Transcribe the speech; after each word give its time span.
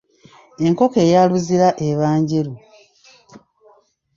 Enkoko 0.65 0.97
eya 1.05 1.21
luzira 1.29 1.67
eba 1.87 2.09
njeru. 2.19 2.53